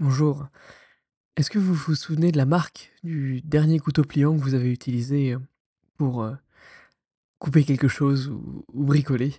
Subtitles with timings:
[0.00, 0.48] Bonjour.
[1.36, 4.72] Est-ce que vous vous souvenez de la marque du dernier couteau pliant que vous avez
[4.72, 5.40] utilisé, heu,
[5.98, 6.36] pour, heu,
[7.38, 9.34] couper quelque chose ou bricoler?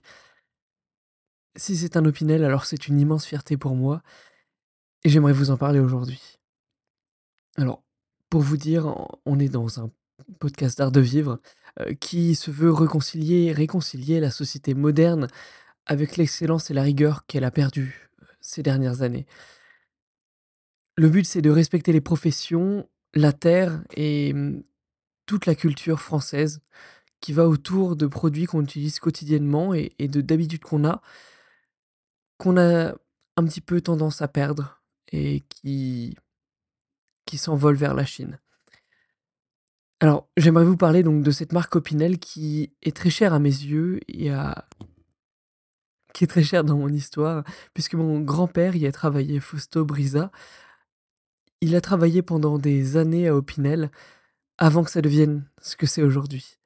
[1.57, 4.01] Si c'est un Opinel, alors c'est une immense fierté pour moi
[5.03, 6.21] et j'aimerais vous en parler aujourd'hui.
[7.57, 7.83] Alors,
[8.29, 8.95] pour vous dire,
[9.25, 9.91] on est dans un
[10.39, 11.41] podcast d'art de vivre,
[11.81, 15.27] heu, qui se veut reconcilier réconcilier la société moderne
[15.85, 18.09] avec l'excellence et la rigueur qu'elle a perdue,
[18.39, 19.25] ces dernières années.
[20.97, 24.63] Le but, c'est de respecter les professions, la terre et mmh,
[25.25, 26.61] toute la culture française
[27.19, 31.01] qui va autour de produits qu'on utilise quotidiennement et de d'habitudes qu'on a
[32.37, 32.93] qu'on a
[33.37, 34.81] un petit peu tendance à perdre
[35.11, 36.15] et qui
[37.25, 38.39] qui s'envolent vers la Chine.
[39.99, 43.49] Alors, j'aimerais vous parler donc de cette marque Opinel qui est très chère à mes
[43.49, 44.29] yeux et
[46.13, 50.31] qui est très chère dans mon histoire, puisque mon grand-père y a travaillé, Fausto Brisa.
[51.61, 53.91] Il a travaillé pendant des années à Opinel,
[54.57, 56.57] avant que ça devienne ce que c'est aujourd'hui.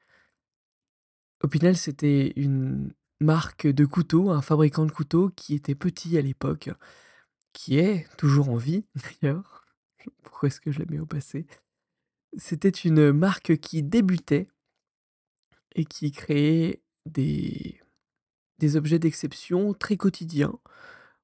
[1.41, 6.69] Opinel, c'était une marque de couteaux, un fabricant de couteaux qui était petit à l'époque,
[7.53, 8.85] qui est toujours en vie
[9.21, 9.65] d'ailleurs.
[10.23, 11.45] Pourquoi est-ce que je le mets au passé?
[12.37, 14.49] C'était une marque qui débutait
[15.75, 17.79] et qui créait des
[18.59, 20.59] des objets d'exception très quotidiens,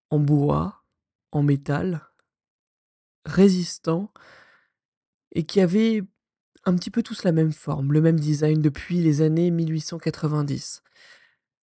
[0.10, 0.84] en bois,
[1.32, 2.08] en métal,
[3.26, 4.12] résistants
[5.34, 6.04] et qui avaient
[6.66, 10.82] un petit peu tous la même forme, le même design depuis les années 1890.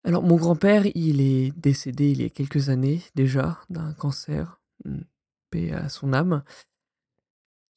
[0.03, 4.99] Alors mon grand-père, il est décédé il y a quelques années déjà d'un cancer, mmh,
[5.49, 6.43] paix à son âme.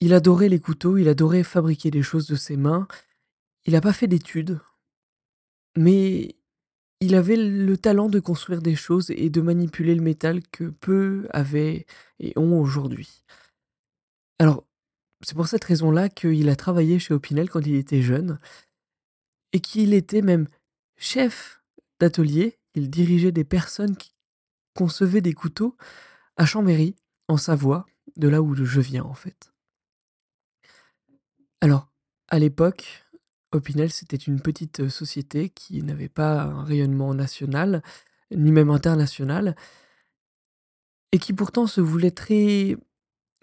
[0.01, 2.89] Il adorait les couteaux, il adorait fabriquer des choses de ses mains.
[3.65, 4.61] Il a pas fait d'études
[5.77, 6.37] mais
[7.01, 11.27] il avait le talent de construire des choses et de manipuler le métal que peu
[11.31, 11.87] avaient
[12.21, 13.25] et ont aujourd'hui.
[14.39, 14.67] Alors,
[15.23, 18.39] c'est pour cette raison-là qu'il a travaillé chez Opinel quand il était jeune
[19.53, 20.49] et qu'il était même
[20.97, 21.63] chef
[22.01, 22.59] d'atelier.
[22.75, 24.13] Il dirigeait des personnes qui
[24.75, 25.77] concevaient des couteaux
[26.37, 26.97] à Chambéry,
[27.29, 27.87] en Savoie,
[28.17, 29.53] de là où je viens, en fait.
[31.61, 31.89] Alors,
[32.29, 33.07] à l'époque,
[33.53, 37.83] Opinel, c'était une petite, heu, société qui n'avait pas un rayonnement national,
[38.33, 39.55] ni même international
[41.13, 42.77] et qui pourtant se voulait très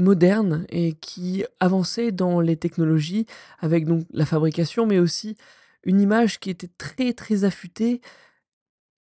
[0.02, 3.26] moderne et qui avançait dans les technologies
[3.60, 5.38] avec donc la fabrication, mais aussi
[5.84, 8.02] une image qui était très, très affûtée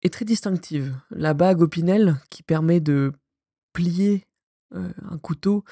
[0.03, 0.94] et très distinctive.
[1.10, 3.12] La bague Opinel qui permet de
[3.72, 4.27] plier,
[4.75, 5.65] heu, un couteau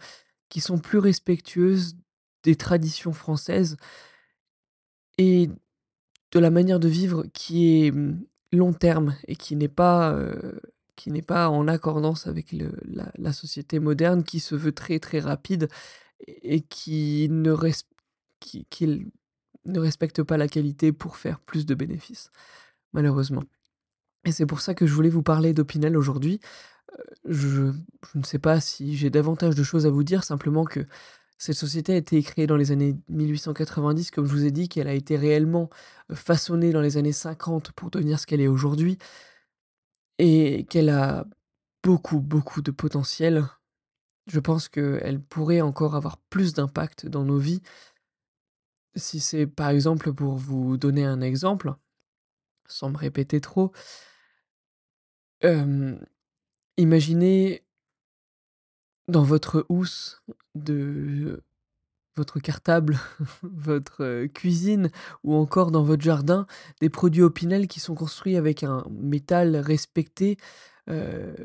[0.50, 1.96] qui sont plus respectueuses
[2.44, 3.78] des traditions françaises
[5.18, 5.50] et
[6.32, 10.62] de la manière de vivre qui est, mmh, long terme et qui n'est pas, heu,
[10.98, 12.72] qui n'est pas en accordance avec le
[13.18, 15.70] la société moderne qui se veut très, très rapide
[16.28, 17.86] et qui ne res
[18.40, 19.12] qui qu'il
[19.66, 22.32] ne respecte pas la qualité pour faire plus de bénéfices,
[22.94, 23.44] malheureusement.
[24.26, 26.40] Et c'est pour ça que je voulais vous parler d'Opinel aujourd'hui.
[27.00, 27.72] Heu, je
[28.14, 30.86] je ne sais pas si j'ai davantage de choses à vous dire, simplement que
[31.38, 34.88] cette société a été créée dans les années 1890, comme je vous ai dit, qu'elle
[34.88, 35.70] a été réellement,
[36.12, 38.98] heu, façonnée dans les années 50 pour devenir ce qu'elle est aujourd'hui
[40.20, 41.26] et qu'elle a
[41.84, 43.46] beaucoup, beaucoup de potentiel.
[44.28, 47.62] Je pense qu'elle pourrait encore avoir plus d'impact dans nos vies
[48.96, 51.76] si c'est par exemple, pour vous donner un exemple,
[52.68, 53.72] sans me répéter trop
[56.78, 57.64] imaginez
[59.08, 60.22] dans votre housse
[60.56, 61.44] de
[62.18, 63.00] votre cartable,
[63.44, 64.90] votre, heu, cuisine
[65.24, 66.48] ou encore dans votre jardin,
[66.82, 70.38] des produits Opinel qui sont construits avec un métal respecté,
[70.90, 71.36] heu,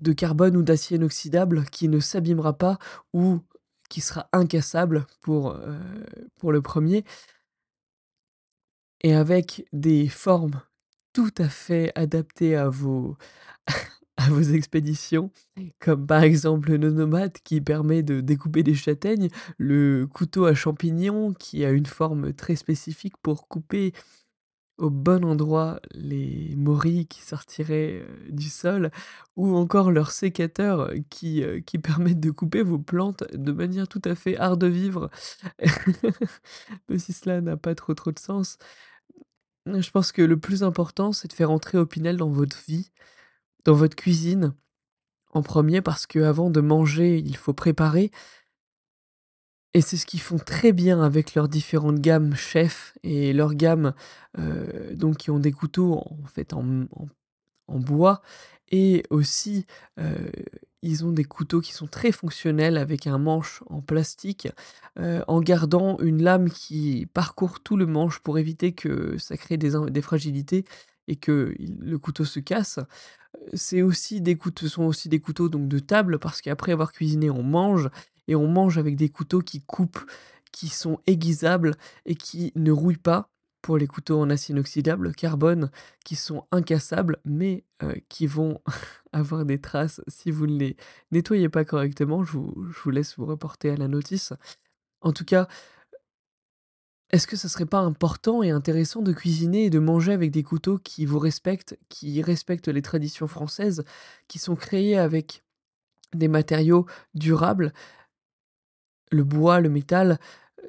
[0.00, 2.78] de carbone ou d'acier inoxydable qui ne s'abîmera pas
[3.12, 3.40] ou
[3.90, 5.76] qui sera incassable pour, heu,
[6.40, 7.04] pour le 1er
[9.02, 10.60] et avec des formes
[11.12, 13.16] tout à fait adaptées à vos
[14.26, 15.30] à vos expéditions,
[15.80, 19.28] comme par exemple le Nonomate qui permet de découper des châtaignes,
[19.58, 23.92] le couteau à champignons qui a une forme très spécifique pour couper
[24.78, 28.90] au bon endroit les morilles qui sortiraient, heu, du sol
[29.36, 34.02] ou encore leur sécateur qui, heu, qui permettent de couper vos plantes de manière tout
[34.04, 35.10] à fait art de vivre.
[36.88, 38.58] Même si cela n'a pas trop, trop de sens.
[39.66, 42.90] Je pense que le plus important, c'est de faire entrer Opinel dans votre vie,
[43.64, 44.54] dans votre cuisine,
[45.32, 48.10] en 1er parce qu'avant de manger, il faut préparer
[49.74, 53.94] et c'est ce qu'ils font très bien avec leurs différentes gammes Chef et leurs gammes,
[54.38, 58.22] heu, donc qui ont des couteaux en fait en bois
[58.70, 59.66] et aussi,
[60.00, 60.32] heu,
[60.82, 64.48] ils ont des couteaux qui sont très fonctionnels avec un manche en plastique,
[64.98, 69.58] heu, en gardant une lame qui parcourt tout le manche pour éviter que ça crée
[69.58, 70.64] des fragilités
[71.08, 72.78] et qu'il le couteau se casse.
[73.54, 76.92] C'est aussi des coute ce sont aussi des couteaux donc de table parce qu'après avoir
[76.92, 77.88] cuisiné, on mange
[78.28, 80.04] et on mange avec des couteaux qui coupent,
[80.52, 81.74] qui sont aiguisables
[82.06, 83.30] et qui ne rouillent pas
[83.62, 85.70] pour les couteaux en acier inoxydable carbone,
[86.04, 88.60] qui sont incassables mais, heu, qui vont
[89.12, 90.76] avoir des traces si vous ne les
[91.12, 92.24] nettoyez pas correctement.
[92.24, 94.32] Je vous laisse vous reporter à la notice.
[95.02, 95.48] En tout cas
[97.12, 100.42] est-ce que ça serait pas important et intéressant de cuisiner et de manger avec des
[100.42, 103.84] couteaux qui vous respectent, qui respectent les traditions françaises,
[104.28, 105.42] qui sont créés avec
[106.14, 107.72] des matériaux durables
[109.10, 110.18] le bois, le métal,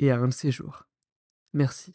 [0.00, 0.86] et à un de ces jours.
[1.54, 1.94] Merci.